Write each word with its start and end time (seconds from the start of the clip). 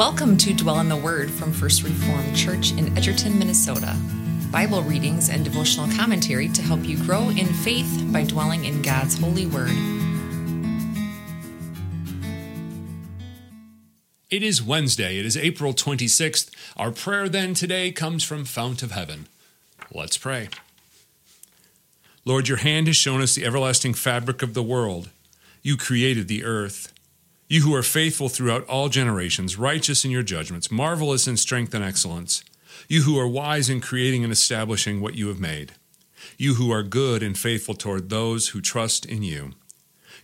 Welcome 0.00 0.38
to 0.38 0.54
Dwell 0.54 0.80
in 0.80 0.88
the 0.88 0.96
Word 0.96 1.30
from 1.30 1.52
First 1.52 1.82
Reformed 1.82 2.34
Church 2.34 2.72
in 2.72 2.96
Edgerton, 2.96 3.38
Minnesota. 3.38 3.94
Bible 4.50 4.82
readings 4.82 5.28
and 5.28 5.44
devotional 5.44 5.94
commentary 5.94 6.48
to 6.48 6.62
help 6.62 6.86
you 6.86 6.96
grow 7.04 7.28
in 7.28 7.44
faith 7.44 8.06
by 8.10 8.24
dwelling 8.24 8.64
in 8.64 8.80
God's 8.80 9.18
holy 9.18 9.44
word. 9.44 9.76
It 14.30 14.42
is 14.42 14.62
Wednesday. 14.62 15.18
It 15.18 15.26
is 15.26 15.36
April 15.36 15.74
26th. 15.74 16.48
Our 16.78 16.92
prayer 16.92 17.28
then 17.28 17.52
today 17.52 17.92
comes 17.92 18.24
from 18.24 18.46
Fount 18.46 18.82
of 18.82 18.92
Heaven. 18.92 19.26
Let's 19.92 20.16
pray. 20.16 20.48
Lord, 22.24 22.48
your 22.48 22.56
hand 22.56 22.86
has 22.86 22.96
shown 22.96 23.20
us 23.20 23.34
the 23.34 23.44
everlasting 23.44 23.92
fabric 23.92 24.40
of 24.40 24.54
the 24.54 24.62
world. 24.62 25.10
You 25.60 25.76
created 25.76 26.26
the 26.26 26.42
earth. 26.42 26.90
You 27.50 27.62
who 27.62 27.74
are 27.74 27.82
faithful 27.82 28.28
throughout 28.28 28.64
all 28.66 28.88
generations, 28.88 29.58
righteous 29.58 30.04
in 30.04 30.12
your 30.12 30.22
judgments, 30.22 30.70
marvelous 30.70 31.26
in 31.26 31.36
strength 31.36 31.74
and 31.74 31.82
excellence. 31.82 32.44
You 32.88 33.02
who 33.02 33.18
are 33.18 33.26
wise 33.26 33.68
in 33.68 33.80
creating 33.80 34.22
and 34.22 34.32
establishing 34.32 35.00
what 35.00 35.16
you 35.16 35.26
have 35.26 35.40
made. 35.40 35.72
You 36.38 36.54
who 36.54 36.70
are 36.70 36.84
good 36.84 37.24
and 37.24 37.36
faithful 37.36 37.74
toward 37.74 38.08
those 38.08 38.50
who 38.50 38.60
trust 38.60 39.04
in 39.04 39.24
you. 39.24 39.54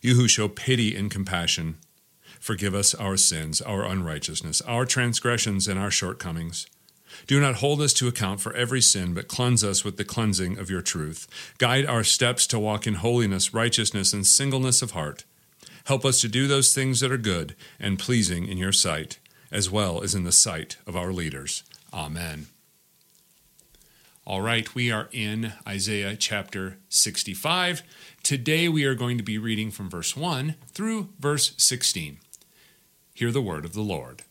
You 0.00 0.14
who 0.14 0.28
show 0.28 0.46
pity 0.46 0.94
and 0.94 1.10
compassion. 1.10 1.78
Forgive 2.38 2.76
us 2.76 2.94
our 2.94 3.16
sins, 3.16 3.60
our 3.60 3.84
unrighteousness, 3.84 4.60
our 4.60 4.86
transgressions, 4.86 5.66
and 5.66 5.80
our 5.80 5.90
shortcomings. 5.90 6.68
Do 7.26 7.40
not 7.40 7.56
hold 7.56 7.80
us 7.80 7.92
to 7.94 8.06
account 8.06 8.38
for 8.38 8.54
every 8.54 8.80
sin, 8.80 9.14
but 9.14 9.26
cleanse 9.26 9.64
us 9.64 9.84
with 9.84 9.96
the 9.96 10.04
cleansing 10.04 10.58
of 10.58 10.70
your 10.70 10.80
truth. 10.80 11.26
Guide 11.58 11.86
our 11.86 12.04
steps 12.04 12.46
to 12.46 12.60
walk 12.60 12.86
in 12.86 12.94
holiness, 12.94 13.52
righteousness, 13.52 14.12
and 14.12 14.24
singleness 14.24 14.80
of 14.80 14.92
heart. 14.92 15.24
Help 15.86 16.04
us 16.04 16.20
to 16.20 16.28
do 16.28 16.48
those 16.48 16.74
things 16.74 16.98
that 16.98 17.12
are 17.12 17.16
good 17.16 17.54
and 17.78 17.96
pleasing 17.96 18.48
in 18.48 18.58
your 18.58 18.72
sight, 18.72 19.20
as 19.52 19.70
well 19.70 20.02
as 20.02 20.16
in 20.16 20.24
the 20.24 20.32
sight 20.32 20.78
of 20.84 20.96
our 20.96 21.12
leaders. 21.12 21.62
Amen. 21.94 22.48
All 24.26 24.40
right, 24.40 24.74
we 24.74 24.90
are 24.90 25.08
in 25.12 25.52
Isaiah 25.64 26.16
chapter 26.16 26.78
65. 26.88 27.84
Today 28.24 28.68
we 28.68 28.84
are 28.84 28.96
going 28.96 29.16
to 29.16 29.22
be 29.22 29.38
reading 29.38 29.70
from 29.70 29.88
verse 29.88 30.16
1 30.16 30.56
through 30.72 31.10
verse 31.20 31.52
16. 31.56 32.18
Hear 33.14 33.30
the 33.30 33.40
word 33.40 33.64
of 33.64 33.72
the 33.72 33.80
Lord. 33.80 34.22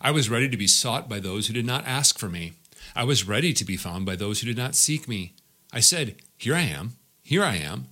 I 0.00 0.10
was 0.10 0.28
ready 0.28 0.48
to 0.48 0.56
be 0.56 0.66
sought 0.66 1.08
by 1.08 1.20
those 1.20 1.46
who 1.46 1.52
did 1.52 1.66
not 1.66 1.86
ask 1.86 2.18
for 2.18 2.28
me. 2.28 2.54
I 2.96 3.04
was 3.04 3.28
ready 3.28 3.52
to 3.52 3.64
be 3.64 3.76
found 3.76 4.04
by 4.04 4.16
those 4.16 4.40
who 4.40 4.48
did 4.48 4.56
not 4.56 4.74
seek 4.74 5.06
me. 5.06 5.34
I 5.72 5.78
said, 5.78 6.16
Here 6.36 6.56
I 6.56 6.62
am, 6.62 6.96
here 7.22 7.44
I 7.44 7.54
am 7.54 7.86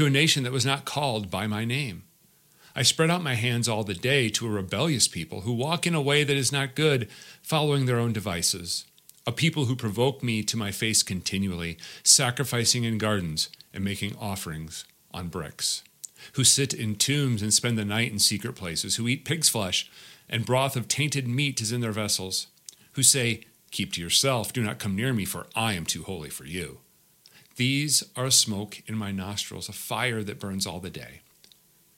to 0.00 0.06
a 0.06 0.08
nation 0.08 0.44
that 0.44 0.52
was 0.52 0.64
not 0.64 0.86
called 0.86 1.30
by 1.30 1.46
my 1.46 1.62
name. 1.62 2.04
I 2.74 2.80
spread 2.80 3.10
out 3.10 3.22
my 3.22 3.34
hands 3.34 3.68
all 3.68 3.84
the 3.84 3.92
day 3.92 4.30
to 4.30 4.46
a 4.46 4.50
rebellious 4.50 5.06
people 5.06 5.42
who 5.42 5.52
walk 5.52 5.86
in 5.86 5.94
a 5.94 6.00
way 6.00 6.24
that 6.24 6.38
is 6.38 6.50
not 6.50 6.74
good, 6.74 7.06
following 7.42 7.84
their 7.84 7.98
own 7.98 8.14
devices. 8.14 8.86
A 9.26 9.32
people 9.32 9.66
who 9.66 9.76
provoke 9.76 10.22
me 10.22 10.42
to 10.42 10.56
my 10.56 10.70
face 10.70 11.02
continually, 11.02 11.76
sacrificing 12.02 12.84
in 12.84 12.96
gardens 12.96 13.50
and 13.74 13.84
making 13.84 14.16
offerings 14.18 14.86
on 15.12 15.28
bricks. 15.28 15.82
Who 16.32 16.44
sit 16.44 16.72
in 16.72 16.94
tombs 16.94 17.42
and 17.42 17.52
spend 17.52 17.76
the 17.76 17.84
night 17.84 18.10
in 18.10 18.20
secret 18.20 18.54
places, 18.54 18.96
who 18.96 19.06
eat 19.06 19.26
pig's 19.26 19.50
flesh, 19.50 19.90
and 20.30 20.46
broth 20.46 20.76
of 20.76 20.88
tainted 20.88 21.28
meat 21.28 21.60
is 21.60 21.72
in 21.72 21.82
their 21.82 21.92
vessels. 21.92 22.46
Who 22.92 23.02
say, 23.02 23.42
Keep 23.70 23.92
to 23.92 24.00
yourself, 24.00 24.50
do 24.50 24.62
not 24.62 24.78
come 24.78 24.96
near 24.96 25.12
me, 25.12 25.26
for 25.26 25.46
I 25.54 25.74
am 25.74 25.84
too 25.84 26.04
holy 26.04 26.30
for 26.30 26.46
you. 26.46 26.78
These 27.60 28.02
are 28.16 28.24
a 28.24 28.32
smoke 28.32 28.80
in 28.86 28.96
my 28.96 29.12
nostrils, 29.12 29.68
a 29.68 29.74
fire 29.74 30.22
that 30.22 30.40
burns 30.40 30.66
all 30.66 30.80
the 30.80 30.88
day. 30.88 31.20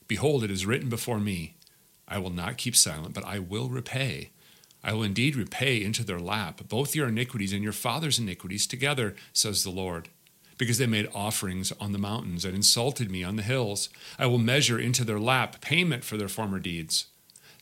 Behold, 0.08 0.42
it 0.42 0.50
is 0.50 0.66
written 0.66 0.88
before 0.88 1.20
me, 1.20 1.54
I 2.08 2.18
will 2.18 2.32
not 2.32 2.56
keep 2.56 2.74
silent, 2.74 3.14
but 3.14 3.24
I 3.24 3.38
will 3.38 3.68
repay. 3.68 4.30
I 4.82 4.92
will 4.92 5.04
indeed 5.04 5.36
repay 5.36 5.80
into 5.80 6.02
their 6.02 6.18
lap 6.18 6.62
both 6.68 6.96
your 6.96 7.06
iniquities 7.06 7.52
and 7.52 7.62
your 7.62 7.72
father's 7.72 8.18
iniquities 8.18 8.66
together, 8.66 9.14
says 9.32 9.62
the 9.62 9.70
Lord. 9.70 10.08
Because 10.58 10.78
they 10.78 10.86
made 10.88 11.08
offerings 11.14 11.70
on 11.78 11.92
the 11.92 11.96
mountains 11.96 12.44
and 12.44 12.56
insulted 12.56 13.08
me 13.08 13.22
on 13.22 13.36
the 13.36 13.42
hills, 13.44 13.88
I 14.18 14.26
will 14.26 14.38
measure 14.38 14.80
into 14.80 15.04
their 15.04 15.20
lap 15.20 15.60
payment 15.60 16.02
for 16.02 16.16
their 16.16 16.26
former 16.26 16.58
deeds. 16.58 17.06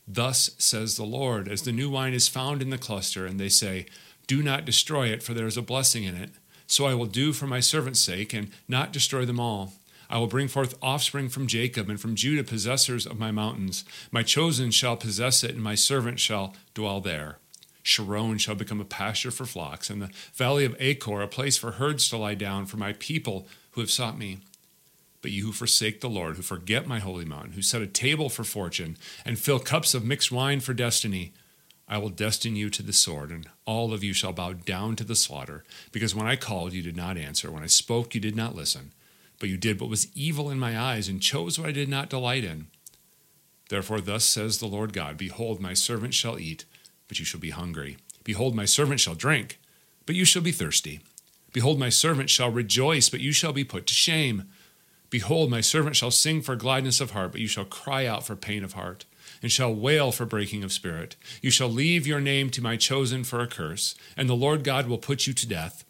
Thus 0.09 0.53
says 0.57 0.97
the 0.97 1.05
Lord, 1.05 1.49
as 1.49 1.65
the 1.65 1.71
new 1.71 1.91
wine 1.91 2.15
is 2.15 2.29
found 2.29 2.63
in 2.63 2.71
the 2.71 2.79
cluster, 2.79 3.27
and 3.27 3.39
they 3.39 3.51
say, 3.51 3.85
Do 4.27 4.43
not 4.43 4.65
destroy 4.65 5.09
it, 5.09 5.23
for 5.23 5.35
there 5.35 5.47
is 5.47 5.59
a 5.59 5.61
blessing 5.61 6.05
in 6.05 6.15
it. 6.15 6.31
So 6.71 6.87
I 6.87 6.95
will 6.95 7.07
do 7.07 7.33
for 7.33 7.49
my 7.49 7.59
servant's 7.59 7.99
sake, 7.99 8.33
and 8.33 8.49
not 8.69 8.93
destroy 8.93 9.25
them 9.25 9.41
all. 9.41 9.73
I 10.09 10.19
will 10.19 10.29
bring 10.29 10.47
forth 10.47 10.79
offspring 10.81 11.29
from 11.29 11.49
Jacob, 11.49 11.91
and 11.91 12.01
from 12.01 12.15
Judah 12.15 12.45
possessors 12.45 13.07
of 13.07 13.19
my 13.19 13.33
mountains. 13.33 13.85
My 14.13 14.23
chosen 14.23 14.71
shall 14.71 14.97
possess 14.97 15.43
it, 15.43 15.51
and 15.51 15.65
my 15.65 15.75
servant 15.75 16.21
shall 16.21 16.55
dwell 16.73 17.01
there. 17.01 17.39
Sharon 17.83 18.39
shall 18.39 18.55
become 18.55 18.81
a 18.81 18.85
pasture 18.85 19.33
for 19.33 19.47
flocks, 19.47 19.91
and 19.91 20.01
the 20.01 20.13
valley 20.33 20.65
of 20.65 20.77
Achor 20.79 21.21
a 21.21 21.27
place 21.27 21.57
for 21.57 21.73
herds 21.73 22.09
to 22.11 22.17
lie 22.17 22.37
down 22.37 22.67
for 22.67 22.77
my 22.77 22.93
people 22.93 23.49
who 23.73 23.81
have 23.81 23.91
sought 23.91 24.17
me. 24.17 24.39
But 25.23 25.33
you 25.33 25.47
who 25.47 25.53
forsake 25.53 26.01
the 26.01 26.09
Lord, 26.09 26.37
who 26.37 26.43
forget 26.43 26.87
my 26.87 27.01
holy 27.01 27.25
mountain, 27.25 27.53
who 27.53 27.63
set 27.63 27.83
a 27.83 27.87
table 27.89 28.29
for 28.29 28.45
fortune, 28.45 28.97
and 29.25 29.41
fill 29.41 29.59
cups 29.59 29.93
of 29.93 30.05
mixed 30.05 30.31
wine 30.31 30.61
for 30.61 30.73
destiny, 30.73 31.33
I 31.91 31.99
will 31.99 32.09
destine 32.09 32.55
you 32.55 32.71
to 32.71 32.85
the 32.85 32.93
sword, 32.93 33.33
and 33.33 33.49
all 33.67 33.93
of 33.93 34.05
you 34.05 34.13
shall 34.13 34.33
bow 34.33 34.53
down 34.53 34.95
to 34.95 35.05
the 35.05 35.17
slaughter. 35.17 35.65
Because 35.91 36.15
when 36.15 36.29
I 36.29 36.37
called, 36.37 36.73
you 36.73 36.83
did 36.83 36.97
not 36.97 37.19
answer. 37.19 37.51
When 37.51 37.65
I 37.65 37.67
spoke, 37.67 38.15
you 38.15 38.21
did 38.21 38.37
not 38.37 38.55
listen. 38.55 38.93
But 39.41 39.49
you 39.49 39.57
did 39.57 39.81
what 39.81 39.91
was 39.91 40.07
evil 40.15 40.51
in 40.51 40.59
my 40.61 40.79
eyes, 40.79 41.09
and 41.09 41.21
chose 41.21 41.59
what 41.59 41.69
I 41.69 41.73
did 41.73 41.89
not 41.89 42.09
delight 42.09 42.45
in. 42.45 42.69
Therefore, 43.71 44.01
thus 44.01 44.25
says 44.25 44.59
the 44.59 44.67
Lord 44.67 44.93
God 44.93 45.17
Behold, 45.17 45.61
my 45.61 45.75
servant 45.75 46.15
shall 46.15 46.39
eat, 46.39 46.65
but 47.09 47.19
you 47.19 47.25
shall 47.25 47.41
be 47.41 47.51
hungry. 47.51 47.97
Behold, 48.23 48.55
my 48.55 48.67
servant 48.67 49.01
shall 49.01 49.17
drink, 49.17 49.59
but 50.07 50.15
you 50.15 50.25
shall 50.25 50.43
be 50.43 50.53
thirsty. 50.53 51.01
Behold, 51.53 51.81
my 51.81 51.89
servant 51.89 52.31
shall 52.31 52.53
rejoice, 52.53 53.09
but 53.09 53.19
you 53.19 53.33
shall 53.33 53.53
be 53.53 53.65
put 53.65 53.89
to 53.89 53.95
shame. 53.95 54.45
Behold, 55.09 55.51
my 55.51 55.61
servant 55.61 55.97
shall 55.97 56.13
sing 56.13 56.41
for 56.41 56.55
gladness 56.55 57.01
of 57.01 57.11
heart, 57.11 57.33
but 57.33 57.41
you 57.41 57.49
shall 57.49 57.65
cry 57.65 58.07
out 58.07 58.25
for 58.25 58.37
pain 58.37 58.63
of 58.63 58.75
heart 58.75 59.07
and 59.43 59.51
shall 59.51 59.75
wail 59.75 60.13
for 60.13 60.27
breaking 60.27 60.65
of 60.65 60.73
spirit. 60.73 61.17
You 61.43 61.51
shall 61.51 61.69
leave 61.69 62.07
your 62.07 62.21
name 62.21 62.51
to 62.51 62.63
my 62.63 62.77
chosen 62.77 63.25
for 63.25 63.41
a 63.41 63.47
curse, 63.47 63.95
and 64.17 64.29
the 64.29 64.35
Lord 64.35 64.65
God 64.65 64.89
will 64.89 64.99
put 64.99 65.27
you 65.27 65.33
to 65.33 65.49
death. 65.49 65.85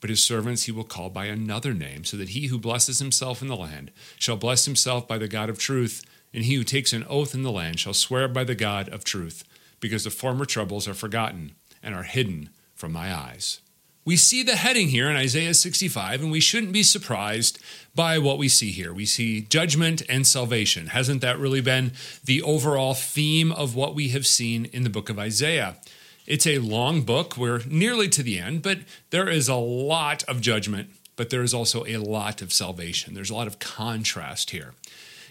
But 0.00 0.10
his 0.10 0.22
servants 0.22 0.64
he 0.64 0.72
will 0.72 0.84
call 0.84 1.10
by 1.10 1.26
another 1.26 1.74
name, 1.74 2.04
so 2.04 2.16
that 2.16 2.30
he 2.30 2.46
who 2.46 2.58
blesses 2.58 2.98
himself 2.98 3.42
in 3.42 3.48
the 3.48 3.56
land 3.56 3.90
shall 4.18 4.36
bless 4.36 4.64
himself 4.64 5.08
by 5.08 5.18
the 5.18 5.28
God 5.28 5.48
of 5.48 5.58
truth, 5.58 6.04
and 6.32 6.44
he 6.44 6.54
who 6.54 6.64
takes 6.64 6.92
an 6.92 7.04
oath 7.08 7.34
in 7.34 7.42
the 7.42 7.52
land 7.52 7.80
shall 7.80 7.94
swear 7.94 8.28
by 8.28 8.44
the 8.44 8.54
God 8.54 8.88
of 8.90 9.04
truth, 9.04 9.44
because 9.80 10.04
the 10.04 10.10
former 10.10 10.44
troubles 10.44 10.86
are 10.86 10.94
forgotten 10.94 11.52
and 11.82 11.94
are 11.94 12.02
hidden 12.02 12.50
from 12.74 12.92
my 12.92 13.12
eyes. 13.12 13.60
We 14.06 14.16
see 14.16 14.44
the 14.44 14.54
heading 14.54 14.90
here 14.90 15.10
in 15.10 15.16
Isaiah 15.16 15.52
65, 15.52 16.22
and 16.22 16.30
we 16.30 16.38
shouldn't 16.38 16.70
be 16.70 16.84
surprised 16.84 17.58
by 17.92 18.18
what 18.18 18.38
we 18.38 18.48
see 18.48 18.70
here. 18.70 18.92
We 18.92 19.04
see 19.04 19.40
judgment 19.40 20.00
and 20.08 20.24
salvation. 20.24 20.86
Hasn't 20.86 21.22
that 21.22 21.40
really 21.40 21.60
been 21.60 21.90
the 22.24 22.40
overall 22.40 22.94
theme 22.94 23.50
of 23.50 23.74
what 23.74 23.96
we 23.96 24.10
have 24.10 24.24
seen 24.24 24.66
in 24.66 24.84
the 24.84 24.90
book 24.90 25.10
of 25.10 25.18
Isaiah? 25.18 25.78
It's 26.24 26.46
a 26.46 26.58
long 26.58 27.02
book. 27.02 27.36
We're 27.36 27.62
nearly 27.66 28.08
to 28.10 28.22
the 28.22 28.38
end, 28.38 28.62
but 28.62 28.78
there 29.10 29.28
is 29.28 29.48
a 29.48 29.56
lot 29.56 30.22
of 30.28 30.40
judgment, 30.40 30.90
but 31.16 31.30
there 31.30 31.42
is 31.42 31.52
also 31.52 31.84
a 31.84 31.96
lot 31.96 32.40
of 32.42 32.52
salvation. 32.52 33.14
There's 33.14 33.30
a 33.30 33.34
lot 33.34 33.48
of 33.48 33.58
contrast 33.58 34.50
here. 34.50 34.74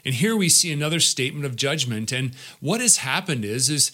And 0.03 0.16
here 0.16 0.35
we 0.35 0.50
see 0.50 0.74
another 0.74 1.00
statement 1.00 1.46
of 1.46 1.56
judgment. 1.56 2.12
And 2.12 2.35
what 2.59 2.81
has 2.81 2.97
happened 2.97 3.46
is, 3.46 3.69
is 3.69 3.94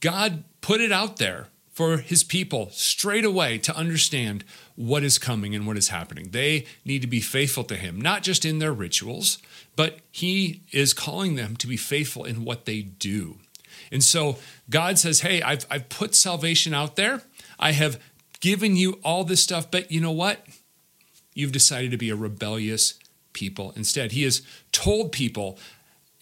God 0.00 0.44
put 0.60 0.82
it 0.82 0.92
out 0.92 1.16
there 1.16 1.46
for 1.72 1.98
his 1.98 2.24
people 2.24 2.68
straight 2.72 3.24
away 3.24 3.58
to 3.58 3.76
understand 3.76 4.44
what 4.76 5.04
is 5.04 5.18
coming 5.18 5.54
and 5.54 5.66
what 5.66 5.76
is 5.76 5.88
happening. 5.88 6.30
They 6.30 6.66
need 6.84 7.02
to 7.02 7.08
be 7.08 7.20
faithful 7.20 7.64
to 7.64 7.76
him, 7.76 8.00
not 8.00 8.22
just 8.22 8.44
in 8.44 8.58
their 8.58 8.72
rituals, 8.72 9.38
but 9.76 10.00
he 10.10 10.62
is 10.72 10.92
calling 10.92 11.36
them 11.36 11.56
to 11.56 11.66
be 11.66 11.76
faithful 11.76 12.24
in 12.24 12.44
what 12.44 12.64
they 12.64 12.82
do. 12.82 13.38
And 13.92 14.02
so 14.02 14.38
God 14.68 14.98
says, 14.98 15.20
Hey, 15.20 15.42
I've, 15.42 15.66
I've 15.70 15.88
put 15.88 16.14
salvation 16.14 16.74
out 16.74 16.96
there. 16.96 17.22
I 17.58 17.72
have 17.72 18.00
given 18.40 18.76
you 18.76 18.98
all 19.04 19.24
this 19.24 19.42
stuff, 19.42 19.70
but 19.70 19.90
you 19.90 20.00
know 20.00 20.12
what? 20.12 20.44
You've 21.34 21.52
decided 21.52 21.90
to 21.92 21.96
be 21.96 22.10
a 22.10 22.16
rebellious 22.16 22.98
people 23.32 23.72
instead. 23.76 24.12
He 24.12 24.24
has 24.24 24.42
told 24.72 25.12
people 25.12 25.58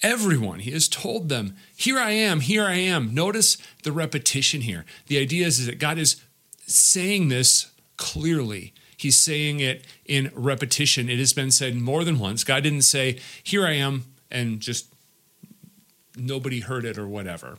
everyone. 0.03 0.61
He 0.61 0.71
has 0.73 0.89
told 0.89 1.29
them, 1.29 1.57
Here 1.75 1.99
I 1.99 2.11
am, 2.11 2.41
here 2.41 2.65
I 2.65 2.75
am. 2.75 3.15
Notice 3.15 3.59
the 3.83 3.93
repetition 3.93 4.63
here. 4.63 4.85
The 5.07 5.19
idea 5.19 5.47
is, 5.47 5.67
that 5.67 5.79
God 5.79 5.99
is 5.99 6.23
saying 6.67 7.29
this 7.29 7.71
clearly. 7.97 8.73
He's 8.97 9.17
saying 9.17 9.61
it 9.61 9.85
in 10.05 10.33
repetition. 10.35 11.09
It 11.09 11.19
has 11.19 11.33
been 11.33 11.51
said 11.51 11.77
more 11.77 12.05
than 12.05 12.19
once. 12.19 12.45
God 12.45 12.63
didn't 12.63 12.83
say, 12.83 13.19
Here 13.43 13.67
I 13.67 13.73
am, 13.73 14.05
and 14.31 14.61
just 14.61 14.93
nobody 16.17 16.61
heard 16.61 16.85
it 16.85 16.99
or 16.99 17.07
whatever. 17.07 17.59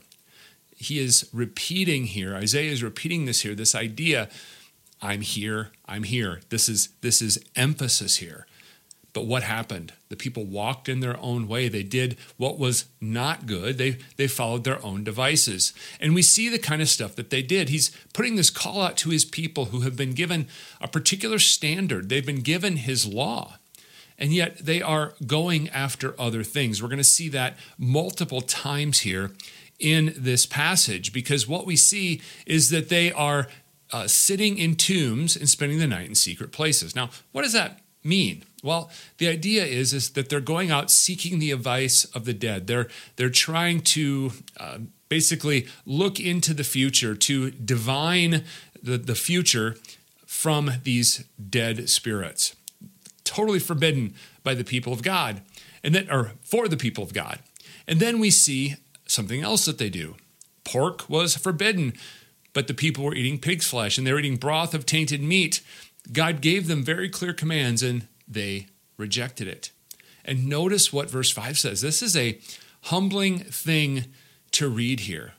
He 0.75 0.99
is 0.99 1.29
repeating 1.33 2.05
here, 2.05 2.35
Isaiah 2.35 2.71
is 2.71 2.83
repeating 2.83 3.25
this 3.25 3.41
here, 3.41 3.53
this 3.53 3.75
idea 3.75 4.29
I'm 5.01 5.21
here, 5.21 5.71
I'm 5.85 6.03
here. 6.03 6.41
This 6.49 6.67
is 6.67 6.89
this 7.01 7.21
is 7.21 7.39
emphasis 7.55 8.17
here 8.17 8.45
But 9.13 9.25
what 9.25 9.43
happened? 9.43 9.93
The 10.09 10.15
people 10.15 10.45
walked 10.45 10.87
in 10.87 10.99
their 10.99 11.19
own 11.19 11.47
way. 11.47 11.67
They 11.67 11.83
did 11.83 12.17
what 12.37 12.59
was 12.59 12.85
not 13.01 13.47
good. 13.47 13.77
They, 13.77 13.97
they 14.17 14.27
followed 14.27 14.63
their 14.63 14.83
own 14.85 15.03
devices. 15.03 15.73
And 15.99 16.13
we 16.13 16.21
see 16.21 16.47
the 16.47 16.59
kind 16.59 16.81
of 16.81 16.89
stuff 16.89 17.15
that 17.15 17.29
they 17.29 17.41
did. 17.41 17.69
He's 17.69 17.89
putting 18.13 18.35
this 18.35 18.49
call 18.49 18.81
out 18.81 18.97
to 18.97 19.09
his 19.09 19.25
people 19.25 19.65
who 19.65 19.81
have 19.81 19.95
been 19.95 20.13
given 20.13 20.47
a 20.79 20.87
particular 20.87 21.39
standard, 21.39 22.09
they've 22.09 22.25
been 22.25 22.41
given 22.41 22.77
his 22.77 23.05
law. 23.05 23.57
And 24.17 24.33
yet 24.33 24.57
they 24.57 24.81
are 24.81 25.13
going 25.25 25.69
after 25.69 26.13
other 26.19 26.43
things. 26.43 26.83
We're 26.83 26.89
going 26.89 26.97
to 26.97 27.03
see 27.05 27.29
that 27.29 27.57
multiple 27.77 28.41
times 28.41 28.99
here 28.99 29.31
in 29.79 30.13
this 30.17 30.45
passage 30.45 31.13
because 31.13 31.47
what 31.47 31.65
we 31.65 31.77
see 31.77 32.21
is 32.45 32.69
that 32.69 32.89
they 32.89 33.13
are 33.13 33.47
uh, 33.91 34.07
sitting 34.07 34.57
in 34.57 34.75
tombs 34.75 35.35
and 35.35 35.49
spending 35.49 35.79
the 35.79 35.87
night 35.87 36.07
in 36.07 36.15
secret 36.15 36.51
places. 36.51 36.95
Now, 36.95 37.09
what 37.31 37.43
does 37.43 37.53
that 37.53 37.79
mean? 38.03 38.43
Well, 38.63 38.89
the 39.17 39.27
idea 39.27 39.63
is, 39.63 39.93
is 39.93 40.11
that 40.11 40.29
they're 40.29 40.41
going 40.41 40.69
out 40.69 40.91
seeking 40.91 41.39
the 41.39 41.51
advice 41.51 42.05
of 42.05 42.25
the 42.25 42.33
dead. 42.33 42.67
They're, 42.67 42.87
they're 43.15 43.29
trying 43.29 43.81
to 43.81 44.31
uh, 44.57 44.79
basically 45.07 45.67
look 45.85 46.19
into 46.19 46.53
the 46.53 46.63
future, 46.63 47.15
to 47.15 47.51
divine 47.51 48.43
the, 48.81 48.97
the 48.97 49.15
future 49.15 49.75
from 50.25 50.71
these 50.83 51.23
dead 51.49 51.89
spirits. 51.89 52.55
Totally 53.23 53.59
forbidden 53.59 54.13
by 54.43 54.53
the 54.53 54.63
people 54.63 54.93
of 54.93 55.03
God, 55.03 55.41
and 55.83 55.95
then, 55.95 56.09
or 56.11 56.33
for 56.41 56.67
the 56.67 56.77
people 56.77 57.03
of 57.03 57.13
God. 57.13 57.39
And 57.87 57.99
then 57.99 58.19
we 58.19 58.29
see 58.29 58.75
something 59.07 59.41
else 59.41 59.65
that 59.65 59.77
they 59.77 59.89
do. 59.89 60.15
Pork 60.63 61.09
was 61.09 61.35
forbidden, 61.35 61.93
but 62.53 62.67
the 62.67 62.73
people 62.73 63.03
were 63.03 63.15
eating 63.15 63.39
pig's 63.39 63.67
flesh 63.67 63.97
and 63.97 64.05
they 64.05 64.13
were 64.13 64.19
eating 64.19 64.35
broth 64.35 64.73
of 64.73 64.85
tainted 64.85 65.21
meat. 65.21 65.61
God 66.11 66.41
gave 66.41 66.67
them 66.67 66.83
very 66.83 67.09
clear 67.09 67.33
commands 67.33 67.81
and 67.81 68.07
they 68.29 68.67
rejected 68.97 69.47
it. 69.47 69.71
And 70.23 70.47
notice 70.47 70.93
what 70.93 71.09
verse 71.09 71.31
5 71.31 71.57
says. 71.57 71.81
This 71.81 72.01
is 72.01 72.15
a 72.15 72.39
humbling 72.83 73.39
thing 73.39 74.05
to 74.51 74.69
read 74.69 75.01
here. 75.01 75.33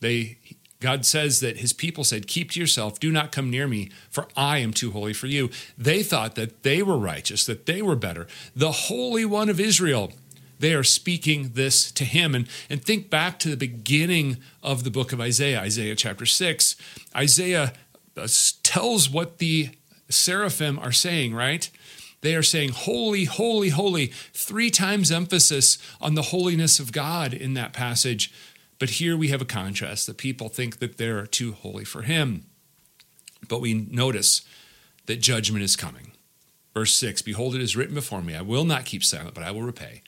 They 0.00 0.38
God 0.80 1.04
says 1.04 1.40
that 1.40 1.56
his 1.56 1.72
people 1.72 2.04
said, 2.04 2.28
Keep 2.28 2.52
to 2.52 2.60
yourself, 2.60 3.00
do 3.00 3.10
not 3.10 3.32
come 3.32 3.50
near 3.50 3.66
me, 3.66 3.90
for 4.10 4.28
I 4.36 4.58
am 4.58 4.72
too 4.72 4.92
holy 4.92 5.12
for 5.12 5.26
you. 5.26 5.50
They 5.76 6.02
thought 6.02 6.36
that 6.36 6.62
they 6.62 6.82
were 6.82 6.96
righteous, 6.96 7.44
that 7.46 7.66
they 7.66 7.82
were 7.82 7.96
better. 7.96 8.28
The 8.54 8.70
Holy 8.72 9.24
One 9.24 9.48
of 9.48 9.58
Israel, 9.58 10.12
they 10.60 10.74
are 10.74 10.84
speaking 10.84 11.50
this 11.54 11.90
to 11.92 12.04
him. 12.04 12.34
And, 12.34 12.48
and 12.70 12.84
think 12.84 13.10
back 13.10 13.40
to 13.40 13.48
the 13.48 13.56
beginning 13.56 14.38
of 14.62 14.84
the 14.84 14.90
book 14.90 15.12
of 15.12 15.20
Isaiah, 15.20 15.60
Isaiah 15.60 15.96
chapter 15.96 16.26
6. 16.26 16.76
Isaiah 17.16 17.72
uh, 18.16 18.28
tells 18.62 19.10
what 19.10 19.38
the 19.38 19.70
seraphim 20.08 20.78
are 20.78 20.92
saying, 20.92 21.34
right? 21.34 21.70
They 22.20 22.34
are 22.34 22.42
saying, 22.42 22.70
Holy, 22.70 23.24
holy, 23.24 23.68
holy. 23.70 24.06
Three 24.32 24.70
times 24.70 25.12
emphasis 25.12 25.78
on 26.00 26.14
the 26.14 26.22
holiness 26.22 26.80
of 26.80 26.92
God 26.92 27.32
in 27.32 27.54
that 27.54 27.72
passage. 27.72 28.32
But 28.78 28.90
here 28.90 29.16
we 29.16 29.28
have 29.28 29.42
a 29.42 29.46
contrast. 29.46 30.06
The 30.06 30.14
people 30.14 30.48
think 30.48 30.78
that 30.78 30.98
they're 30.98 31.26
too 31.26 31.52
holy 31.52 31.84
for 31.84 32.02
Him. 32.02 32.46
But 33.48 33.60
we 33.60 33.74
notice 33.74 34.42
that 35.06 35.20
judgment 35.20 35.64
is 35.64 35.76
coming. 35.76 36.12
Verse 36.74 36.94
6 36.94 37.22
Behold, 37.22 37.54
it 37.54 37.60
is 37.60 37.76
written 37.76 37.94
before 37.94 38.22
me, 38.22 38.34
I 38.34 38.42
will 38.42 38.64
not 38.64 38.84
keep 38.84 39.04
silent, 39.04 39.34
but 39.34 39.44
I 39.44 39.50
will 39.50 39.62
repay. 39.62 40.02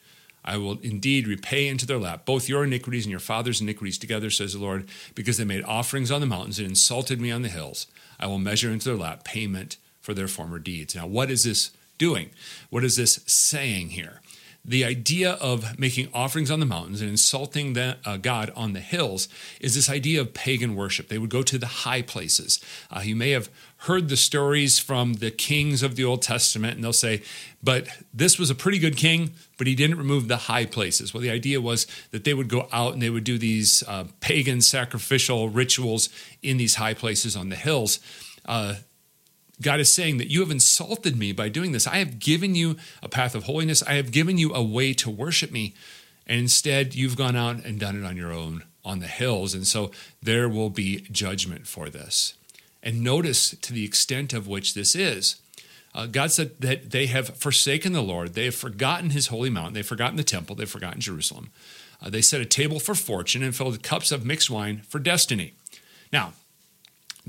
I 0.45 0.57
will 0.57 0.79
indeed 0.83 1.29
repay 1.29 1.69
into 1.69 1.87
their 1.87 1.99
lap 1.99 2.25
both 2.25 2.49
your 2.49 2.65
iniquities 2.65 3.05
and 3.05 3.11
your 3.11 3.21
father's 3.21 3.61
iniquities 3.61 3.99
together, 3.99 4.31
says 4.31 4.55
the 4.55 4.59
Lord, 4.59 4.89
because 5.15 5.37
they 5.37 5.45
made 5.45 5.65
offerings 5.65 6.11
on 6.11 6.21
the 6.21 6.27
mountains 6.27 6.59
and 6.59 6.69
insulted 6.69 7.21
me 7.21 7.31
on 7.31 7.43
the 7.43 7.49
hills. 7.49 7.87
I 8.19 8.27
will 8.27 8.39
measure 8.39 8.71
into 8.71 8.89
their 8.89 8.97
lap 8.97 9.25
payment 9.25 9.77
for 10.11 10.15
their 10.15 10.27
former 10.27 10.59
deeds. 10.59 10.97
Now, 10.97 11.07
what 11.07 11.31
is 11.31 11.45
this 11.45 11.71
doing? 11.97 12.31
What 12.69 12.83
is 12.83 12.97
this 12.97 13.21
saying 13.27 13.91
here? 13.91 14.21
The 14.65 14.85
idea 14.85 15.35
of 15.35 15.79
making 15.79 16.09
offerings 16.13 16.51
on 16.51 16.59
the 16.59 16.67
mountains 16.67 17.01
and 17.01 17.09
insulting 17.09 17.75
the, 17.75 17.97
uh, 18.05 18.17
God 18.17 18.53
on 18.57 18.73
the 18.73 18.81
hills 18.81 19.29
is 19.61 19.77
this 19.77 19.89
idea 19.89 20.21
of 20.21 20.35
pagan 20.35 20.75
worship. 20.75 21.09
They 21.09 21.17
would 21.17 21.31
go 21.31 21.45
to 21.45 21.59
the 21.59 21.67
high 21.67 22.03
places. 22.03 22.61
Uh, 22.91 23.03
you 23.05 23.15
may 23.15 23.31
have 23.31 23.49
heard 23.87 24.09
the 24.09 24.17
stories 24.17 24.81
from 24.81 25.15
the 25.15 25.31
kings 25.31 25.81
of 25.81 25.95
the 25.95 26.05
Old 26.05 26.23
Testament, 26.23 26.75
and 26.75 26.83
they'll 26.83 26.93
say, 26.93 27.23
but 27.63 27.87
this 28.13 28.37
was 28.37 28.51
a 28.51 28.55
pretty 28.55 28.81
good 28.81 28.97
king, 28.97 29.31
but 29.59 29.69
he 29.69 29.77
didn't 29.77 29.97
remove 29.97 30.27
the 30.27 30.37
high 30.37 30.67
places. 30.67 31.15
Well, 31.15 31.23
the 31.23 31.31
idea 31.31 31.61
was 31.61 31.87
that 32.11 32.25
they 32.25 32.35
would 32.35 32.49
go 32.49 32.69
out 32.73 32.95
and 32.95 33.01
they 33.01 33.11
would 33.11 33.25
do 33.25 33.39
these 33.39 33.85
uh, 33.87 34.07
pagan 34.19 34.61
sacrificial 34.61 35.49
rituals 35.49 36.09
in 36.43 36.57
these 36.57 36.75
high 36.75 36.95
places 36.95 37.37
on 37.37 37.49
the 37.49 37.57
hills. 37.57 38.01
Uh, 38.45 38.75
God 39.63 39.81
is 39.81 39.93
saying 39.93 40.19
that 40.19 40.31
you 40.31 40.41
have 40.41 40.51
insulted 40.51 41.17
me 41.17 41.33
by 41.33 41.49
doing 41.49 41.73
this. 41.73 41.87
I 41.87 41.97
have 41.97 42.19
given 42.19 42.55
you 42.55 42.77
a 43.03 43.09
path 43.09 43.35
of 43.35 43.45
holiness, 43.45 43.83
I 43.83 43.95
have 43.95 44.13
given 44.13 44.39
you 44.39 44.55
a 44.55 44.63
way 44.63 44.93
to 44.95 45.11
worship 45.11 45.51
me. 45.51 45.75
And 46.27 46.41
instead, 46.41 46.95
you've 46.95 47.17
gone 47.17 47.37
out 47.37 47.65
and 47.65 47.81
done 47.81 48.01
it 48.01 48.07
on 48.07 48.17
your 48.17 48.33
own 48.33 48.65
on 48.85 49.01
the 49.01 49.07
hills. 49.07 49.55
And 49.55 49.67
so 49.67 49.91
there 50.23 50.49
will 50.49 50.71
be 50.71 51.01
judgment 51.11 51.67
for 51.67 51.91
this. 51.91 52.35
And 52.83 53.03
notice 53.03 53.51
to 53.51 53.73
the 53.73 53.85
extent 53.85 54.33
of 54.33 54.49
which 54.49 54.75
this 54.75 54.95
is. 54.95 55.37
Uh, 55.95 56.07
God 56.07 56.31
said 56.31 56.53
that 56.61 56.91
they 56.91 57.07
have 57.07 57.37
forsaken 57.37 57.93
the 57.93 58.03
Lord. 58.03 58.35
They 58.35 58.45
have 58.45 58.55
forgotten 58.55 59.11
his 59.11 59.27
holy 59.27 59.51
mountain. 59.51 59.75
They've 59.75 59.85
forgotten 59.87 60.17
the 60.17 60.25
temple. 60.25 60.55
They've 60.55 60.71
forgotten 60.71 61.01
Jerusalem. 61.01 61.51
Uh, 62.01 62.11
they 62.11 62.23
set 62.23 62.41
a 62.41 62.47
table 62.47 62.81
for 62.81 62.95
fortune 62.95 63.43
and 63.43 63.55
filled 63.55 63.83
cups 63.83 64.13
of 64.13 64.25
mixed 64.25 64.51
wine 64.51 64.83
for 64.89 64.99
destiny. 64.99 65.53
Now, 66.13 66.33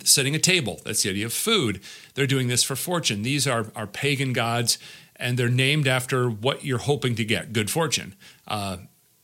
setting 0.03 0.35
a 0.35 0.39
table, 0.39 0.81
that's 0.83 1.03
the 1.03 1.09
idea 1.09 1.25
of 1.25 1.33
food. 1.33 1.81
They're 2.13 2.27
doing 2.27 2.47
this 2.47 2.63
for 2.63 2.75
fortune. 2.75 3.23
These 3.23 3.47
are, 3.47 3.67
are 3.75 3.87
pagan 3.87 4.33
gods, 4.33 4.77
and 5.15 5.37
they're 5.37 5.49
named 5.49 5.87
after 5.87 6.29
what 6.29 6.65
you're 6.65 6.79
hoping 6.79 7.15
to 7.15 7.25
get 7.25 7.53
good 7.53 7.69
fortune. 7.69 8.15
Uh, 8.47 8.77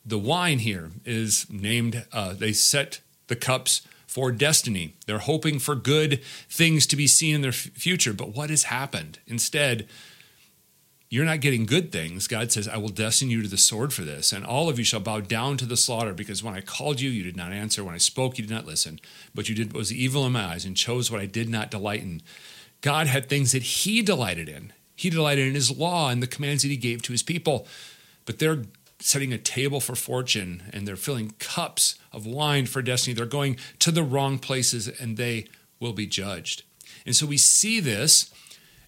the 0.06 0.19
wine 0.19 0.60
here 0.60 0.92
is 1.06 1.46
named, 1.50 2.06
uh, 2.14 2.34
they 2.34 2.54
set 2.54 3.02
the 3.28 3.36
cups 3.36 3.81
for 4.08 4.31
destiny. 4.31 4.96
They're 5.06 5.19
hoping 5.19 5.60
for 5.60 5.75
good 5.75 6.24
things 6.50 6.88
to 6.88 6.96
be 6.96 7.08
seen 7.08 7.36
in 7.36 7.42
their 7.42 7.50
f- 7.50 7.70
future. 7.74 8.13
But 8.13 8.36
what 8.36 8.50
has 8.50 8.63
happened? 8.63 9.20
Instead, 9.28 9.88
you're 11.09 11.25
not 11.25 11.39
getting 11.39 11.65
good 11.65 11.92
things. 11.92 12.27
God 12.27 12.51
says, 12.51 12.68
I 12.68 12.77
will 12.77 12.89
destine 12.89 13.30
you 13.30 13.42
to 13.42 13.48
the 13.48 13.57
sword 13.57 13.94
for 13.94 14.04
this, 14.04 14.33
and 14.33 14.45
all 14.45 14.68
of 14.68 14.77
you 14.77 14.83
shall 14.83 15.00
bow 15.00 15.21
down 15.21 15.57
to 15.57 15.65
the 15.65 15.77
slaughter, 15.77 16.13
because 16.13 16.44
when 16.44 16.54
I 16.54 16.62
called 16.62 17.00
you, 17.00 17.09
you 17.09 17.24
did 17.24 17.38
not 17.38 17.54
answer. 17.54 17.83
When 17.83 17.95
I 17.95 18.00
spoke, 18.00 18.38
you 18.38 18.45
did 18.45 18.54
not 18.54 18.65
listen. 18.65 19.00
But 19.33 19.48
you 19.48 19.56
did 19.56 19.74
what 19.74 19.80
was 19.80 19.94
evil 19.94 20.25
in 20.25 20.33
my 20.33 20.45
eyes 20.45 20.65
and 20.65 20.75
chose 20.75 21.09
what 21.09 21.21
I 21.21 21.25
did 21.25 21.50
not 21.50 21.71
delight 21.71 22.01
in. 22.01 22.21
God 22.81 23.07
had 23.07 23.27
things 23.27 23.54
that 23.54 23.63
He 23.63 24.01
delighted 24.01 24.50
in. 24.50 24.74
He 24.95 25.09
delighted 25.09 25.48
in 25.48 25.54
His 25.54 25.75
law 25.75 26.09
and 26.09 26.21
the 26.21 26.27
commands 26.27 26.63
that 26.63 26.69
He 26.69 26.77
gave 26.77 27.01
to 27.04 27.13
His 27.13 27.24
people. 27.24 27.68
But 28.25 28.39
they're 28.39 28.63
setting 29.00 29.31
a 29.31 29.38
table 29.38 29.80
for 29.80 29.95
fortune 29.95 30.63
and 30.74 30.88
they're 30.88 30.95
filling 30.95 31.33
cups 31.39 31.95
of 32.12 32.25
wine 32.25 32.65
for 32.65 32.82
destiny. 32.82 33.13
They're 33.13 33.25
going 33.25 33.58
to 33.79 33.91
the 33.91 34.03
wrong 34.03 34.39
places 34.39 34.88
and 34.88 35.15
they 35.17 35.48
will 35.79 35.93
be 35.93 36.08
judged. 36.08 36.63
And 37.05 37.15
so 37.15 37.25
we 37.25 37.38
see 37.38 37.79
this, 37.79 38.32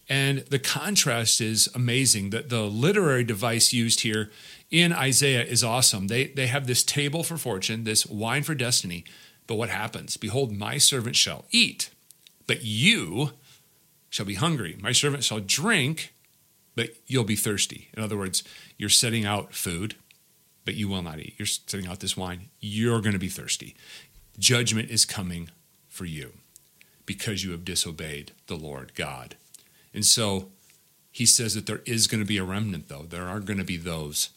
and 0.10 0.40
the 0.40 0.60
contrast 0.60 1.40
is 1.40 1.70
amazing. 1.76 2.32
That 2.32 2.50
the 2.50 2.64
literary 2.64 3.24
device 3.24 3.72
used 3.72 4.02
here 4.02 4.32
in 4.72 4.92
Isaiah 4.92 5.44
is 5.44 5.64
awesome. 5.64 6.08
They, 6.08 6.28
they 6.28 6.48
have 6.48 6.66
this 6.66 6.84
table 6.84 7.24
for 7.24 7.38
fortune, 7.38 7.84
this 7.84 8.08
wine 8.08 8.44
for 8.44 8.56
destiny. 8.56 9.06
But 9.46 9.56
what 9.56 9.70
happens? 9.70 10.18
Behold, 10.18 10.52
my 10.52 10.78
servant 10.80 11.16
shall 11.16 11.46
eat, 11.52 11.92
but 12.48 12.64
you 12.64 13.32
shall 14.10 14.26
be 14.26 14.36
hungry. 14.36 14.78
My 14.82 14.92
servant 14.92 15.24
shall 15.24 15.40
drink, 15.40 16.14
but 16.76 16.96
you'll 17.08 17.24
be 17.24 17.36
thirsty. 17.36 17.90
In 17.96 18.04
other 18.04 18.18
words, 18.18 18.44
you're 18.78 18.90
setting 18.90 19.26
out 19.26 19.54
food, 19.54 19.96
but 20.66 20.76
you 20.76 20.88
will 20.88 21.04
not 21.04 21.20
eat. 21.20 21.36
You're 21.38 21.46
setting 21.46 21.88
out 21.88 22.00
this 22.00 22.18
wine. 22.18 22.50
You're 22.60 23.02
going 23.02 23.14
to 23.14 23.20
be 23.20 23.30
thirsty. 23.30 23.76
Judgment 24.38 24.90
is 24.90 25.06
coming 25.06 25.50
for 25.88 26.06
you 26.06 26.34
because 27.06 27.44
you 27.44 27.52
have 27.52 27.66
disobeyed 27.66 28.32
the 28.48 28.56
Lord 28.56 28.94
God. 28.96 29.36
And 30.00 30.06
so 30.06 30.48
he 31.12 31.26
says 31.26 31.56
that 31.56 31.66
there 31.66 31.82
is 31.86 32.08
going 32.08 32.24
to 32.24 32.26
be 32.26 32.38
a 32.38 32.44
remnant, 32.46 32.88
though. 32.88 33.04
There 33.04 33.28
are 33.28 33.42
going 33.42 33.60
to 33.60 33.66
be 33.66 33.76
those 33.76 34.30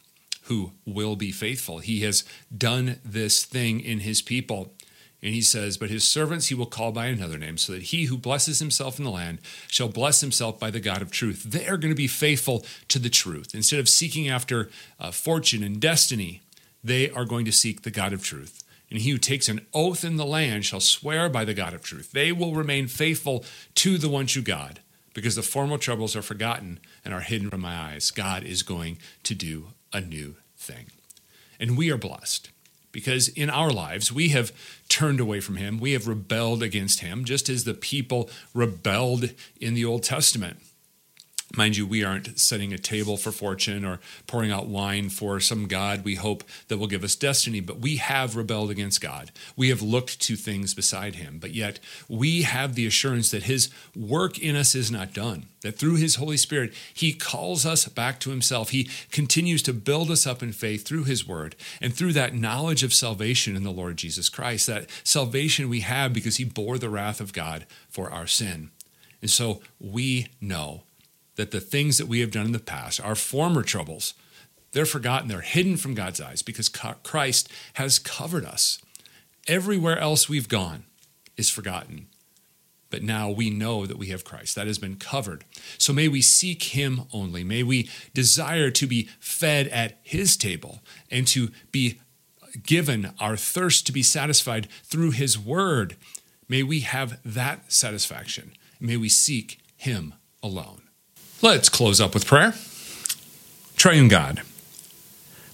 who 0.47 0.73
will 0.85 1.15
be 1.15 1.31
faithful. 1.31 1.79
He 1.79 2.01
has 2.01 2.25
done 2.53 2.99
this 3.05 3.45
thing 3.45 3.79
in 3.79 4.01
his 4.01 4.23
people. 4.23 4.75
And 5.23 5.33
he 5.33 5.41
says, 5.41 5.77
But 5.77 5.89
his 5.89 6.03
servants 6.03 6.49
he 6.49 6.57
will 6.57 6.67
call 6.67 6.91
by 6.91 7.07
another 7.07 7.39
name, 7.39 7.59
so 7.59 7.75
that 7.75 7.83
he 7.83 8.07
who 8.07 8.19
blesses 8.19 8.59
himself 8.59 8.99
in 8.99 9.05
the 9.05 9.11
land 9.13 9.39
shall 9.69 9.87
bless 9.87 10.21
himself 10.21 10.59
by 10.59 10.73
the 10.73 10.81
God 10.81 11.01
of 11.01 11.13
truth. 11.13 11.45
They 11.45 11.69
are 11.69 11.77
going 11.77 11.93
to 11.93 11.95
be 11.95 12.09
faithful 12.09 12.67
to 12.89 12.99
the 12.99 13.09
truth. 13.09 13.55
Instead 13.55 13.79
of 13.79 13.89
seeking 13.89 14.29
after 14.29 14.69
uh, 14.99 15.13
fortune 15.13 15.63
and 15.63 15.81
destiny, 15.81 16.43
they 16.83 17.09
are 17.09 17.25
going 17.25 17.45
to 17.45 17.53
seek 17.53 17.83
the 17.83 17.93
God 17.93 18.13
of 18.13 18.25
truth. 18.25 18.65
And 18.91 18.99
he 18.99 19.11
who 19.11 19.19
takes 19.19 19.49
an 19.49 19.65
oath 19.73 20.03
in 20.03 20.17
the 20.17 20.27
land 20.27 20.65
shall 20.65 20.81
swear 20.81 21.29
by 21.29 21.45
the 21.45 21.55
God 21.55 21.73
of 21.73 21.83
truth. 21.83 22.11
They 22.11 22.33
will 22.33 22.53
remain 22.53 22.89
faithful 22.89 23.45
to 23.77 23.97
the 23.97 24.09
one 24.09 24.27
true 24.27 24.43
God, 24.43 24.81
because 25.15 25.35
the 25.35 25.43
former 25.43 25.79
troubles 25.79 26.17
are 26.17 26.23
forgotten 26.23 26.81
and 27.05 27.13
are 27.13 27.21
hidden 27.21 27.51
from 27.51 27.61
my 27.61 27.75
eyes. 27.75 28.11
God 28.11 28.45
is 28.45 28.63
going 28.63 28.99
to 29.25 29.35
do 29.35 29.69
a 29.93 30.01
new 30.01 30.37
thing. 30.57 30.87
And 31.61 31.77
we 31.77 31.91
are 31.91 31.99
blessed 31.99 32.51
because 32.93 33.29
in 33.29 33.51
our 33.51 33.71
lives 33.71 34.13
we 34.13 34.29
have 34.29 34.53
turned 34.89 35.21
away 35.21 35.41
from 35.41 35.57
him, 35.57 35.79
we 35.79 35.93
have 35.93 36.07
rebelled 36.07 36.63
against 36.63 37.01
him, 37.01 37.25
just 37.25 37.49
as 37.49 37.65
the 37.65 37.75
people 37.75 38.31
rebelled 38.55 39.31
in 39.61 39.75
the 39.75 39.85
Old 39.85 40.03
Testament. 40.03 40.59
Mind 41.55 41.77
you, 41.77 41.87
we 41.87 42.03
aren't 42.03 42.39
setting 42.39 42.73
a 42.73 42.79
table 42.79 43.19
for 43.19 43.31
fortune 43.31 43.85
or 43.85 44.01
pouring 44.27 44.51
out 44.51 44.69
wine 44.69 45.11
for 45.11 45.39
some 45.39 45.67
God 45.67 46.03
we 46.03 46.15
hope 46.15 46.45
that 46.69 46.79
will 46.79 46.87
give 46.87 47.05
us 47.05 47.15
destiny, 47.15 47.61
but 47.61 47.79
we 47.79 47.97
have 47.97 48.37
rebelled 48.37 48.71
against 48.71 49.03
God. 49.03 49.31
We 49.55 49.69
have 49.69 49.83
looked 49.83 50.19
to 50.23 50.37
things 50.37 50.73
beside 50.73 51.17
Him, 51.17 51.39
but 51.39 51.53
yet 51.53 51.79
we 52.09 52.43
have 52.43 52.75
the 52.75 52.87
assurance 52.87 53.31
that 53.31 53.43
His 53.43 53.69
work 53.95 54.39
in 54.39 54.57
us 54.57 54.75
is 54.75 54.91
not 54.91 55.13
done, 55.13 55.47
that 55.61 55.79
through 55.79 55.97
His 55.97 56.15
Holy 56.15 56.39
Spirit, 56.39 56.73
He 56.95 57.13
calls 57.13 57.67
us 57.67 57.87
back 57.87 58.19
to 58.21 58.31
Himself. 58.31 58.71
He 58.71 58.89
continues 59.11 59.63
to 59.65 59.75
build 59.75 60.11
us 60.11 60.27
up 60.27 60.43
in 60.43 60.53
faith 60.53 60.87
through 60.87 61.05
His 61.05 61.29
Word 61.29 61.55
and 61.83 61.95
through 61.95 62.15
that 62.15 62.35
knowledge 62.35 62.83
of 62.83 62.95
salvation 62.95 63.57
in 63.57 63.63
the 63.63 63.71
Lord 63.71 63.99
Jesus 63.99 64.31
Christ, 64.31 64.69
that 64.69 64.89
salvation 65.05 65.69
we 65.69 65.81
have 65.81 66.15
because 66.15 66.37
He 66.37 66.45
bore 66.45 66.79
the 66.79 66.89
wrath 66.89 67.21
of 67.21 67.35
God 67.35 67.67
for 67.91 68.11
our 68.11 68.27
sin. 68.27 68.71
And 69.21 69.31
so 69.31 69.61
we 69.79 70.29
know 70.41 70.83
that 71.37 71.51
the 71.51 71.61
things 71.61 71.99
that 71.99 72.09
we 72.09 72.21
have 72.21 72.31
done 72.31 72.47
in 72.47 72.53
the 72.53 72.59
past, 72.59 73.01
our 73.01 73.15
former 73.15 73.63
troubles, 73.63 74.15
they're 74.73 74.87
forgotten. 74.87 75.29
They're 75.29 75.41
hidden 75.41 75.77
from 75.77 75.95
God's 75.95 76.21
eyes 76.21 76.43
because 76.43 76.69
Christ 76.69 77.51
has 77.75 77.99
covered 77.99 78.45
us. 78.45 78.79
Everywhere 79.47 79.99
else 79.99 80.29
we've 80.29 80.49
gone 80.49 80.85
is 81.37 81.51
forgotten. 81.51 82.07
But 82.91 83.03
now 83.03 83.31
we 83.31 83.49
know 83.49 83.87
that 83.87 83.99
we 83.99 84.09
have 84.09 84.25
Christ. 84.25 84.55
That 84.55 84.67
has 84.67 84.79
been 84.79 84.97
covered. 84.97 85.45
So 85.79 85.93
may 85.93 86.09
we 86.09 86.21
seek 86.21 86.63
Him 86.63 87.03
only. 87.13 87.43
May 87.43 87.63
we 87.63 87.89
desire 88.13 88.71
to 88.71 88.87
be 88.87 89.09
fed 89.19 89.69
at 89.69 89.99
His 90.03 90.37
table 90.37 90.81
and 91.11 91.27
to 91.29 91.51
be 91.71 92.01
given 92.63 93.13
our 93.19 93.37
thirst 93.37 93.87
to 93.87 93.93
be 93.93 94.03
satisfied 94.03 94.69
through 94.85 95.13
His 95.13 95.39
word. 95.39 95.97
May 96.49 96.63
we 96.63 96.81
have 96.81 97.19
that 97.25 97.73
satisfaction. 97.73 98.53
May 98.79 98.99
we 98.99 99.09
seek 99.09 99.59
Him 99.75 100.15
alone. 100.43 100.83
Let's 101.45 101.69
close 101.69 102.01
up 102.01 102.15
with 102.15 102.25
prayer. 102.25 102.55
Triune 103.75 104.07
God, 104.07 104.43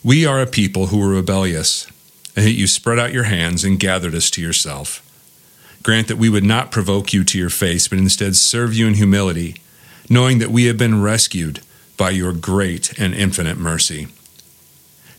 we 0.05 0.27
are 0.27 0.39
a 0.39 0.47
people 0.47 0.89
who 0.89 0.99
were 0.99 1.09
rebellious, 1.09 1.87
and 2.37 2.45
yet 2.45 2.55
you 2.55 2.67
spread 2.67 2.99
out 2.99 3.15
your 3.15 3.25
hands 3.25 3.65
and 3.65 3.81
gathered 3.81 4.15
us 4.15 4.29
to 4.33 4.43
yourself. 4.43 5.03
Grant 5.83 6.09
that 6.09 6.19
we 6.19 6.29
would 6.29 6.45
not 6.45 6.71
provoke 6.71 7.15
you 7.15 7.25
to 7.25 7.39
your 7.39 7.49
face, 7.49 7.89
but 7.89 7.99
instead 7.99 8.37
serve 8.37 8.75
you 8.75 8.87
in 8.87 8.95
humility, 8.95 9.57
knowing 10.11 10.41
that 10.41 10.51
we 10.51 10.67
have 10.67 10.77
been 10.77 11.01
rescued 11.01 11.61
by 11.97 12.11
your 12.11 12.35
great 12.35 12.99
and 12.99 13.15
infinite 13.15 13.57
mercy. 13.57 14.09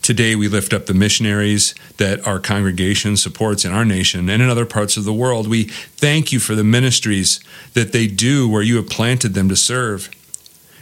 Today, 0.02 0.36
we 0.36 0.46
lift 0.46 0.72
up 0.72 0.86
the 0.86 0.94
missionaries 0.94 1.74
that 1.96 2.24
our 2.24 2.38
congregation 2.38 3.16
supports 3.16 3.64
in 3.64 3.72
our 3.72 3.84
nation 3.84 4.30
and 4.30 4.40
in 4.40 4.48
other 4.48 4.66
parts 4.66 4.96
of 4.96 5.02
the 5.02 5.12
world. 5.12 5.48
We 5.48 5.64
thank 5.64 6.30
you 6.30 6.38
for 6.38 6.54
the 6.54 6.62
ministries 6.62 7.40
that 7.74 7.90
they 7.90 8.06
do 8.06 8.48
where 8.48 8.62
you 8.62 8.76
have 8.76 8.88
planted 8.88 9.34
them 9.34 9.48
to 9.48 9.56
serve. 9.56 10.08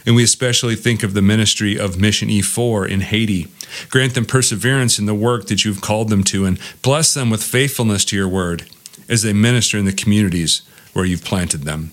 And 0.09 0.15
we 0.15 0.23
especially 0.23 0.75
think 0.75 1.03
of 1.03 1.13
the 1.13 1.21
ministry 1.21 1.77
of 1.77 1.99
Mission 1.99 2.29
E4 2.29 2.89
in 2.89 3.01
Haiti. 3.01 3.47
Grant 3.91 4.15
them 4.15 4.25
perseverance 4.25 4.97
in 4.97 5.05
the 5.05 5.13
work 5.13 5.45
that 5.45 5.63
you've 5.63 5.81
called 5.81 6.09
them 6.09 6.23
to, 6.23 6.45
and 6.45 6.59
bless 6.81 7.13
them 7.13 7.29
with 7.29 7.43
faithfulness 7.43 8.03
to 8.05 8.15
your 8.15 8.27
word 8.27 8.67
as 9.07 9.21
they 9.21 9.33
minister 9.33 9.77
in 9.77 9.85
the 9.85 9.93
communities 9.93 10.63
where 10.93 11.05
you've 11.05 11.23
planted 11.23 11.61
them. 11.61 11.91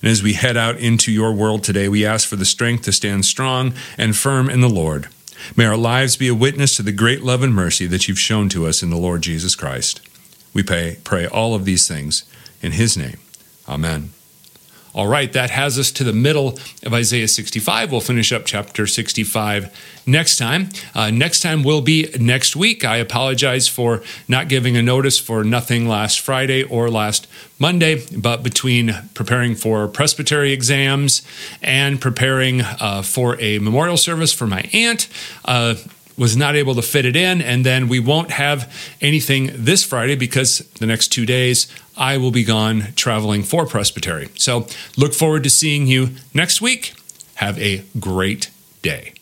And 0.00 0.10
as 0.10 0.22
we 0.22 0.32
head 0.32 0.56
out 0.56 0.78
into 0.78 1.12
your 1.12 1.34
world 1.34 1.64
today, 1.64 1.86
we 1.86 2.02
ask 2.02 2.26
for 2.26 2.36
the 2.36 2.46
strength 2.46 2.84
to 2.84 2.92
stand 2.92 3.26
strong 3.26 3.74
and 3.98 4.16
firm 4.16 4.48
in 4.48 4.62
the 4.62 4.70
Lord. 4.70 5.08
May 5.54 5.66
our 5.66 5.76
lives 5.76 6.16
be 6.16 6.28
a 6.28 6.34
witness 6.34 6.76
to 6.76 6.82
the 6.82 6.92
great 6.92 7.22
love 7.22 7.42
and 7.42 7.54
mercy 7.54 7.86
that 7.88 8.08
you've 8.08 8.18
shown 8.18 8.48
to 8.48 8.66
us 8.66 8.82
in 8.82 8.88
the 8.88 8.96
Lord 8.96 9.20
Jesus 9.20 9.54
Christ. 9.54 10.00
We 10.54 10.62
pray, 10.62 10.96
pray 11.04 11.26
all 11.26 11.54
of 11.54 11.66
these 11.66 11.86
things 11.86 12.24
in 12.62 12.72
his 12.72 12.96
name. 12.96 13.18
Amen. 13.68 14.14
All 14.98 15.06
right, 15.06 15.32
that 15.32 15.50
has 15.50 15.78
us 15.78 15.92
to 15.92 16.02
the 16.02 16.12
middle 16.12 16.58
of 16.82 16.92
Isaiah 16.92 17.28
65. 17.28 17.92
We'll 17.92 18.00
finish 18.00 18.32
up 18.32 18.44
chapter 18.44 18.84
65 18.84 20.02
next 20.08 20.38
time. 20.38 20.70
Uh, 20.92 21.12
next 21.12 21.38
time 21.38 21.62
will 21.62 21.82
be 21.82 22.10
next 22.18 22.56
week. 22.56 22.84
I 22.84 22.96
apologize 22.96 23.68
for 23.68 24.02
not 24.26 24.48
giving 24.48 24.76
a 24.76 24.82
notice 24.82 25.16
for 25.16 25.44
nothing 25.44 25.86
last 25.86 26.18
Friday 26.18 26.64
or 26.64 26.90
last 26.90 27.28
Monday, 27.60 28.04
but 28.16 28.42
between 28.42 28.92
preparing 29.14 29.54
for 29.54 29.86
presbytery 29.86 30.52
exams 30.52 31.22
and 31.62 32.00
preparing 32.00 32.62
uh, 32.62 33.02
for 33.02 33.40
a 33.40 33.60
memorial 33.60 33.96
service 33.96 34.32
for 34.32 34.48
my 34.48 34.68
aunt, 34.72 35.06
uh, 35.44 35.76
was 36.18 36.36
not 36.36 36.56
able 36.56 36.74
to 36.74 36.82
fit 36.82 37.06
it 37.06 37.16
in. 37.16 37.40
And 37.40 37.64
then 37.64 37.88
we 37.88 38.00
won't 38.00 38.32
have 38.32 38.70
anything 39.00 39.50
this 39.54 39.84
Friday 39.84 40.16
because 40.16 40.58
the 40.80 40.86
next 40.86 41.08
two 41.08 41.24
days 41.24 41.68
I 41.96 42.18
will 42.18 42.30
be 42.30 42.44
gone 42.44 42.88
traveling 42.96 43.42
for 43.42 43.66
Presbytery. 43.66 44.28
So 44.34 44.66
look 44.96 45.14
forward 45.14 45.44
to 45.44 45.50
seeing 45.50 45.86
you 45.86 46.10
next 46.34 46.60
week. 46.60 46.92
Have 47.36 47.58
a 47.58 47.84
great 47.98 48.50
day. 48.82 49.14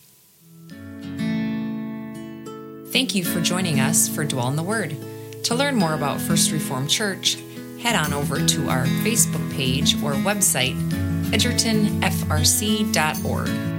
Thank 2.93 3.15
you 3.15 3.25
for 3.25 3.43
joining 3.43 3.79
us 3.79 4.09
for 4.09 4.25
Dwell 4.25 4.49
in 4.49 4.57
the 4.57 4.63
Word. 4.63 4.97
To 5.45 5.55
learn 5.55 5.77
more 5.77 5.95
about 5.95 6.21
First 6.21 6.51
Reformed 6.51 6.89
Church, 6.89 7.37
head 7.83 7.95
on 7.95 8.13
over 8.13 8.45
to 8.45 8.69
our 8.69 8.87
Facebook 9.05 9.53
page 9.53 9.95
or 10.03 10.15
website, 10.15 10.75
edgertonfrc.org. 11.31 13.76